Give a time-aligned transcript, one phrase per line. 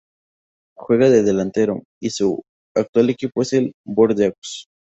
[0.75, 2.41] Juega de delantero y su
[2.75, 4.65] actual equipo es el Bordeaux